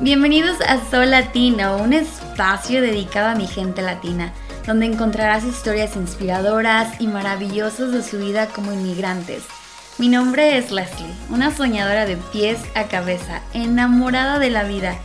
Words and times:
Bienvenidos 0.00 0.60
a 0.60 0.84
Sol 0.90 1.12
Latino, 1.12 1.76
un 1.76 1.92
espacio 1.92 2.82
dedicado 2.82 3.28
a 3.28 3.36
mi 3.36 3.46
gente 3.46 3.80
latina, 3.80 4.32
donde 4.66 4.86
encontrarás 4.86 5.44
historias 5.44 5.94
inspiradoras 5.94 7.00
y 7.00 7.06
maravillosas 7.06 7.92
de 7.92 8.02
su 8.02 8.18
vida 8.18 8.48
como 8.48 8.72
inmigrantes. 8.72 9.44
Mi 9.98 10.08
nombre 10.08 10.58
es 10.58 10.72
Leslie, 10.72 11.14
una 11.30 11.54
soñadora 11.54 12.06
de 12.06 12.16
pies 12.16 12.58
a 12.74 12.84
cabeza, 12.84 13.40
enamorada 13.54 14.40
de 14.40 14.50
la 14.50 14.64
vida. 14.64 14.96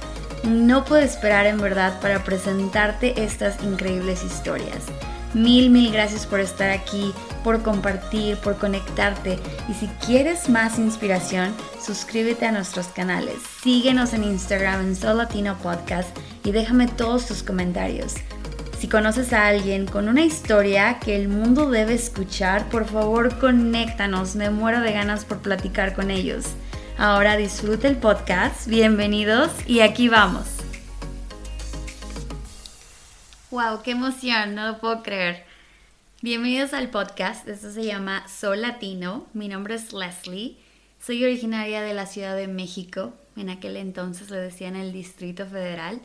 No 0.43 0.83
puedo 0.85 1.03
esperar 1.03 1.45
en 1.45 1.59
verdad 1.59 2.01
para 2.01 2.23
presentarte 2.23 3.23
estas 3.23 3.63
increíbles 3.63 4.23
historias. 4.23 4.85
Mil, 5.33 5.69
mil 5.69 5.91
gracias 5.91 6.25
por 6.25 6.39
estar 6.39 6.71
aquí, 6.71 7.13
por 7.43 7.61
compartir, 7.61 8.37
por 8.37 8.57
conectarte. 8.57 9.37
Y 9.69 9.73
si 9.73 9.87
quieres 10.05 10.49
más 10.49 10.79
inspiración, 10.79 11.53
suscríbete 11.83 12.47
a 12.47 12.51
nuestros 12.51 12.87
canales. 12.87 13.35
Síguenos 13.61 14.13
en 14.13 14.23
Instagram 14.23 14.81
en 14.81 14.95
Sol 14.95 15.17
Latino 15.17 15.55
Podcast 15.61 16.09
y 16.43 16.51
déjame 16.51 16.87
todos 16.87 17.27
tus 17.27 17.43
comentarios. 17.43 18.15
Si 18.79 18.87
conoces 18.87 19.33
a 19.33 19.47
alguien 19.47 19.85
con 19.85 20.07
una 20.07 20.21
historia 20.21 20.99
que 20.99 21.15
el 21.15 21.27
mundo 21.27 21.69
debe 21.69 21.93
escuchar, 21.93 22.69
por 22.69 22.85
favor 22.85 23.37
conéctanos. 23.37 24.35
Me 24.35 24.49
muero 24.49 24.79
de 24.79 24.93
ganas 24.93 25.25
por 25.25 25.39
platicar 25.39 25.93
con 25.93 26.09
ellos. 26.09 26.45
Ahora 26.97 27.35
disfruta 27.35 27.87
el 27.87 27.97
podcast. 27.97 28.67
Bienvenidos 28.67 29.51
y 29.67 29.81
aquí 29.81 30.07
vamos. 30.07 30.58
Wow, 33.51 33.81
qué 33.81 33.91
emoción, 33.91 34.53
no 34.53 34.67
lo 34.67 34.79
puedo 34.79 35.01
creer. 35.01 35.43
Bienvenidos 36.21 36.71
al 36.73 36.91
podcast, 36.91 37.47
esto 37.47 37.71
se 37.71 37.83
llama 37.83 38.27
Sol 38.27 38.61
Latino, 38.61 39.25
mi 39.33 39.47
nombre 39.47 39.73
es 39.73 39.91
Leslie, 39.91 40.55
soy 41.01 41.23
originaria 41.23 41.81
de 41.81 41.95
la 41.95 42.05
Ciudad 42.05 42.35
de 42.35 42.47
México, 42.47 43.11
en 43.35 43.49
aquel 43.49 43.77
entonces 43.77 44.29
le 44.29 44.37
decían 44.37 44.75
el 44.75 44.91
Distrito 44.91 45.47
Federal. 45.47 45.99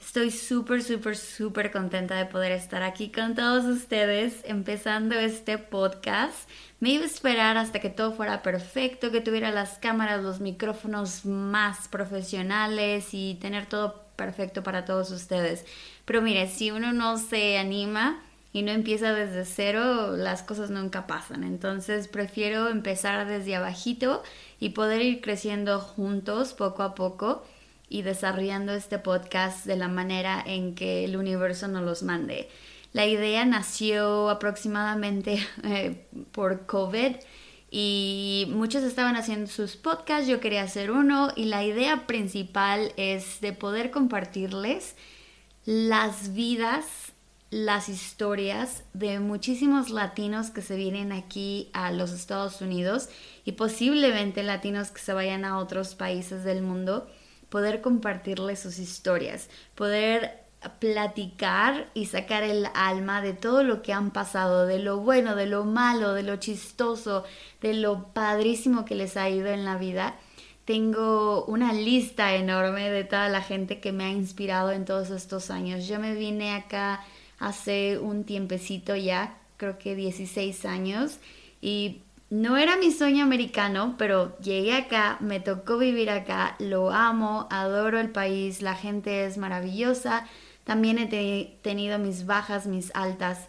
Estoy 0.00 0.30
súper, 0.30 0.84
súper, 0.84 1.16
súper 1.16 1.72
contenta 1.72 2.14
de 2.14 2.26
poder 2.26 2.52
estar 2.52 2.84
aquí 2.84 3.10
con 3.10 3.34
todos 3.34 3.64
ustedes 3.64 4.42
empezando 4.44 5.16
este 5.16 5.58
podcast. 5.58 6.48
Me 6.78 6.90
iba 6.90 7.02
a 7.02 7.08
esperar 7.08 7.56
hasta 7.56 7.80
que 7.80 7.90
todo 7.90 8.12
fuera 8.12 8.40
perfecto, 8.40 9.10
que 9.10 9.20
tuviera 9.20 9.50
las 9.50 9.78
cámaras, 9.78 10.22
los 10.22 10.38
micrófonos 10.38 11.24
más 11.24 11.88
profesionales 11.88 13.08
y 13.12 13.34
tener 13.40 13.66
todo 13.66 14.03
perfecto 14.16 14.62
para 14.62 14.84
todos 14.84 15.10
ustedes. 15.10 15.64
Pero 16.04 16.22
mire, 16.22 16.48
si 16.48 16.70
uno 16.70 16.92
no 16.92 17.18
se 17.18 17.58
anima 17.58 18.22
y 18.52 18.62
no 18.62 18.70
empieza 18.70 19.12
desde 19.12 19.44
cero, 19.44 20.16
las 20.16 20.42
cosas 20.42 20.70
nunca 20.70 21.06
pasan. 21.06 21.44
Entonces 21.44 22.08
prefiero 22.08 22.68
empezar 22.68 23.26
desde 23.26 23.56
abajito 23.56 24.22
y 24.60 24.70
poder 24.70 25.02
ir 25.02 25.20
creciendo 25.20 25.80
juntos 25.80 26.52
poco 26.52 26.82
a 26.82 26.94
poco 26.94 27.44
y 27.88 28.02
desarrollando 28.02 28.72
este 28.72 28.98
podcast 28.98 29.66
de 29.66 29.76
la 29.76 29.88
manera 29.88 30.42
en 30.44 30.74
que 30.74 31.04
el 31.04 31.16
universo 31.16 31.68
nos 31.68 31.82
los 31.82 32.02
mande. 32.02 32.48
La 32.92 33.06
idea 33.06 33.44
nació 33.44 34.30
aproximadamente 34.30 35.44
eh, 35.64 36.06
por 36.32 36.66
COVID 36.66 37.16
y 37.76 38.46
muchos 38.50 38.84
estaban 38.84 39.16
haciendo 39.16 39.50
sus 39.50 39.74
podcasts, 39.74 40.28
yo 40.28 40.38
quería 40.38 40.62
hacer 40.62 40.92
uno 40.92 41.32
y 41.34 41.46
la 41.46 41.64
idea 41.64 42.06
principal 42.06 42.92
es 42.96 43.40
de 43.40 43.52
poder 43.52 43.90
compartirles 43.90 44.94
las 45.64 46.34
vidas, 46.34 46.86
las 47.50 47.88
historias 47.88 48.84
de 48.92 49.18
muchísimos 49.18 49.90
latinos 49.90 50.50
que 50.50 50.62
se 50.62 50.76
vienen 50.76 51.10
aquí 51.10 51.70
a 51.72 51.90
los 51.90 52.12
Estados 52.12 52.60
Unidos 52.60 53.08
y 53.44 53.52
posiblemente 53.52 54.44
latinos 54.44 54.92
que 54.92 55.00
se 55.00 55.12
vayan 55.12 55.44
a 55.44 55.58
otros 55.58 55.96
países 55.96 56.44
del 56.44 56.62
mundo, 56.62 57.10
poder 57.48 57.80
compartirles 57.80 58.60
sus 58.60 58.78
historias, 58.78 59.50
poder 59.74 60.43
platicar 60.78 61.88
y 61.94 62.06
sacar 62.06 62.42
el 62.42 62.66
alma 62.74 63.20
de 63.20 63.32
todo 63.32 63.62
lo 63.62 63.82
que 63.82 63.92
han 63.92 64.10
pasado, 64.10 64.66
de 64.66 64.78
lo 64.78 64.98
bueno, 64.98 65.36
de 65.36 65.46
lo 65.46 65.64
malo, 65.64 66.12
de 66.12 66.22
lo 66.22 66.36
chistoso, 66.36 67.24
de 67.60 67.74
lo 67.74 68.08
padrísimo 68.12 68.84
que 68.84 68.94
les 68.94 69.16
ha 69.16 69.28
ido 69.28 69.48
en 69.48 69.64
la 69.64 69.76
vida. 69.76 70.16
Tengo 70.64 71.44
una 71.44 71.72
lista 71.72 72.34
enorme 72.34 72.90
de 72.90 73.04
toda 73.04 73.28
la 73.28 73.42
gente 73.42 73.80
que 73.80 73.92
me 73.92 74.04
ha 74.04 74.10
inspirado 74.10 74.72
en 74.72 74.84
todos 74.84 75.10
estos 75.10 75.50
años. 75.50 75.86
Yo 75.86 76.00
me 76.00 76.14
vine 76.14 76.54
acá 76.54 77.04
hace 77.38 77.98
un 77.98 78.24
tiempecito 78.24 78.96
ya, 78.96 79.36
creo 79.56 79.78
que 79.78 79.94
16 79.94 80.64
años, 80.64 81.18
y 81.60 82.00
no 82.30 82.56
era 82.56 82.76
mi 82.76 82.90
sueño 82.90 83.22
americano, 83.22 83.94
pero 83.98 84.36
llegué 84.38 84.74
acá, 84.74 85.18
me 85.20 85.40
tocó 85.40 85.78
vivir 85.78 86.10
acá, 86.10 86.56
lo 86.58 86.90
amo, 86.90 87.46
adoro 87.50 88.00
el 88.00 88.10
país, 88.10 88.62
la 88.62 88.74
gente 88.74 89.24
es 89.24 89.36
maravillosa, 89.36 90.26
también 90.64 90.98
he 90.98 91.58
tenido 91.62 91.98
mis 91.98 92.26
bajas, 92.26 92.66
mis 92.66 92.90
altas, 92.94 93.48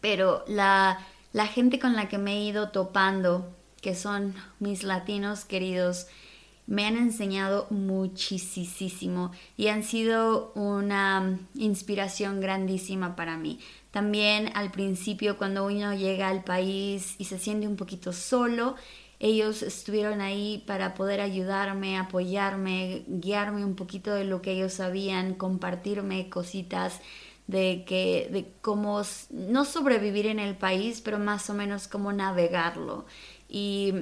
pero 0.00 0.44
la, 0.46 0.98
la 1.32 1.46
gente 1.46 1.78
con 1.78 1.94
la 1.94 2.08
que 2.08 2.18
me 2.18 2.38
he 2.38 2.44
ido 2.44 2.70
topando, 2.70 3.52
que 3.80 3.94
son 3.94 4.34
mis 4.60 4.84
latinos 4.84 5.44
queridos, 5.44 6.06
me 6.66 6.86
han 6.86 6.96
enseñado 6.96 7.66
muchísimo 7.70 9.32
y 9.56 9.66
han 9.66 9.82
sido 9.82 10.52
una 10.54 11.38
inspiración 11.54 12.40
grandísima 12.40 13.16
para 13.16 13.36
mí. 13.36 13.58
También 13.90 14.50
al 14.54 14.70
principio 14.70 15.36
cuando 15.36 15.66
uno 15.66 15.92
llega 15.94 16.28
al 16.28 16.44
país 16.44 17.16
y 17.18 17.24
se 17.24 17.38
siente 17.38 17.66
un 17.66 17.76
poquito 17.76 18.12
solo, 18.12 18.76
ellos 19.22 19.62
estuvieron 19.62 20.20
ahí 20.20 20.64
para 20.66 20.94
poder 20.94 21.20
ayudarme, 21.20 21.96
apoyarme, 21.96 23.04
guiarme 23.06 23.64
un 23.64 23.76
poquito 23.76 24.12
de 24.12 24.24
lo 24.24 24.42
que 24.42 24.50
ellos 24.50 24.72
sabían, 24.72 25.34
compartirme 25.34 26.28
cositas 26.28 27.00
de 27.46 27.84
que 27.86 28.28
de 28.32 28.52
cómo 28.62 29.00
no 29.30 29.64
sobrevivir 29.64 30.26
en 30.26 30.40
el 30.40 30.56
país, 30.56 31.00
pero 31.00 31.20
más 31.20 31.48
o 31.50 31.54
menos 31.54 31.86
cómo 31.86 32.12
navegarlo. 32.12 33.06
Y, 33.48 33.94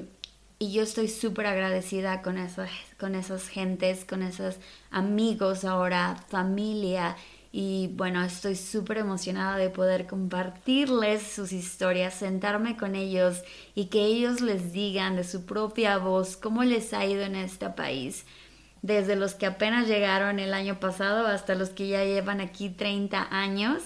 y 0.58 0.72
yo 0.72 0.82
estoy 0.82 1.08
súper 1.08 1.44
agradecida 1.44 2.22
con 2.22 2.38
esas, 2.38 2.70
con 2.98 3.14
esas 3.14 3.46
gentes, 3.48 4.06
con 4.06 4.22
esos 4.22 4.56
amigos 4.90 5.66
ahora, 5.66 6.16
familia 6.30 7.14
y 7.52 7.88
bueno, 7.94 8.22
estoy 8.22 8.54
súper 8.54 8.98
emocionada 8.98 9.56
de 9.56 9.70
poder 9.70 10.06
compartirles 10.06 11.22
sus 11.22 11.52
historias, 11.52 12.14
sentarme 12.14 12.76
con 12.76 12.94
ellos 12.94 13.42
y 13.74 13.86
que 13.86 14.04
ellos 14.04 14.40
les 14.40 14.72
digan 14.72 15.16
de 15.16 15.24
su 15.24 15.46
propia 15.46 15.98
voz 15.98 16.36
cómo 16.36 16.62
les 16.62 16.92
ha 16.94 17.04
ido 17.04 17.22
en 17.22 17.34
este 17.34 17.68
país. 17.70 18.24
Desde 18.82 19.16
los 19.16 19.34
que 19.34 19.46
apenas 19.46 19.88
llegaron 19.88 20.38
el 20.38 20.54
año 20.54 20.78
pasado 20.78 21.26
hasta 21.26 21.56
los 21.56 21.70
que 21.70 21.88
ya 21.88 22.04
llevan 22.04 22.40
aquí 22.40 22.70
30 22.70 23.28
años. 23.30 23.82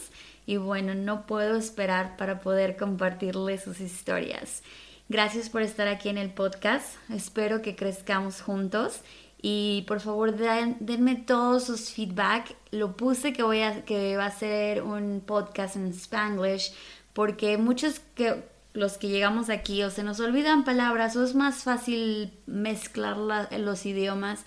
Y 0.46 0.58
bueno, 0.58 0.94
no 0.94 1.26
puedo 1.26 1.56
esperar 1.56 2.18
para 2.18 2.40
poder 2.40 2.76
compartirles 2.76 3.64
sus 3.64 3.80
historias. 3.80 4.62
Gracias 5.08 5.48
por 5.48 5.62
estar 5.62 5.88
aquí 5.88 6.10
en 6.10 6.18
el 6.18 6.30
podcast. 6.30 6.96
Espero 7.10 7.60
que 7.60 7.76
crezcamos 7.76 8.42
juntos 8.42 9.00
y 9.46 9.82
por 9.82 10.00
favor 10.00 10.34
denme 10.34 11.16
todos 11.16 11.64
sus 11.64 11.90
feedback. 11.90 12.56
Lo 12.70 12.96
puse 12.96 13.34
que 13.34 13.42
voy 13.42 13.60
a 13.60 13.84
que 13.84 14.16
va 14.16 14.24
a 14.24 14.30
ser 14.30 14.82
un 14.82 15.20
podcast 15.20 15.76
en 15.76 15.88
Spanglish 15.88 16.72
porque 17.12 17.58
muchos 17.58 18.00
que 18.14 18.42
los 18.72 18.96
que 18.96 19.08
llegamos 19.08 19.50
aquí 19.50 19.82
o 19.82 19.90
se 19.90 20.02
nos 20.02 20.18
olvidan 20.20 20.64
palabras 20.64 21.14
o 21.16 21.22
es 21.22 21.34
más 21.34 21.62
fácil 21.62 22.32
mezclar 22.46 23.18
los 23.18 23.84
idiomas. 23.84 24.46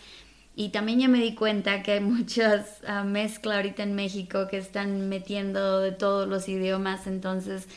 Y 0.56 0.70
también 0.70 1.00
ya 1.00 1.08
me 1.08 1.20
di 1.20 1.36
cuenta 1.36 1.84
que 1.84 1.92
hay 1.92 2.00
muchas 2.18 2.82
uh, 2.90 3.06
mezcla 3.06 3.58
ahorita 3.58 3.84
en 3.84 3.94
México 3.94 4.48
que 4.50 4.58
están 4.58 5.10
metiendo 5.10 5.80
de 5.80 5.92
todos 5.92 6.28
los 6.28 6.50
idiomas, 6.50 7.06
entonces 7.06 7.68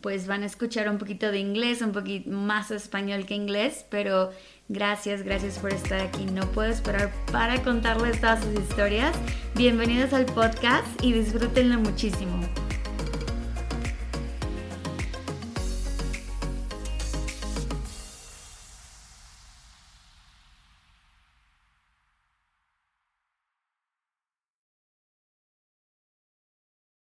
pues 0.00 0.26
van 0.26 0.42
a 0.42 0.46
escuchar 0.46 0.88
un 0.88 0.98
poquito 0.98 1.30
de 1.30 1.38
inglés, 1.38 1.82
un 1.82 1.92
poquito 1.92 2.30
más 2.30 2.70
español 2.70 3.26
que 3.26 3.34
inglés, 3.34 3.84
pero 3.90 4.30
Gracias, 4.68 5.22
gracias 5.22 5.58
por 5.58 5.72
estar 5.72 6.00
aquí. 6.00 6.26
No 6.26 6.42
puedo 6.52 6.68
esperar 6.68 7.10
para 7.32 7.62
contarles 7.62 8.20
todas 8.20 8.44
sus 8.44 8.52
historias. 8.52 9.16
Bienvenidos 9.54 10.12
al 10.12 10.26
podcast 10.26 10.86
y 11.02 11.12
disfrútenlo 11.14 11.80
muchísimo. 11.80 12.38